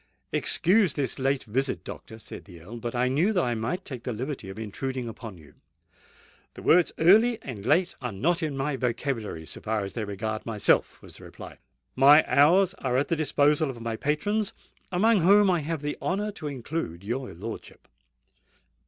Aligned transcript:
"Excuse 0.31 0.95
this 0.95 1.19
late 1.19 1.43
visit, 1.43 1.83
doctor," 1.83 2.17
said 2.17 2.45
the 2.45 2.59
Earl; 2.59 2.77
"but 2.77 2.95
I 2.95 3.07
knew 3.07 3.31
that 3.33 3.43
I 3.43 3.53
might 3.53 3.85
take 3.85 4.01
the 4.01 4.11
liberty 4.13 4.49
of 4.49 4.57
intruding 4.57 5.07
upon 5.07 5.37
you." 5.37 5.53
"The 6.55 6.63
words 6.63 6.91
early 6.97 7.37
and 7.43 7.63
late 7.67 7.93
are 8.01 8.11
not 8.11 8.41
in 8.41 8.57
my 8.57 8.77
vocabulary, 8.77 9.45
so 9.45 9.61
far 9.61 9.83
as 9.83 9.93
they 9.93 10.03
regard 10.03 10.43
myself," 10.43 10.99
was 11.03 11.17
the 11.17 11.23
reply. 11.25 11.59
"My 11.95 12.25
hours 12.27 12.73
are 12.79 12.97
at 12.97 13.09
the 13.09 13.15
disposal 13.15 13.69
of 13.69 13.79
my 13.79 13.95
patrons, 13.95 14.53
amongst 14.91 15.23
whom 15.23 15.51
I 15.51 15.59
have 15.59 15.83
the 15.83 15.97
honour 16.01 16.31
to 16.31 16.47
include 16.47 17.03
your 17.03 17.31
lordship." 17.35 17.87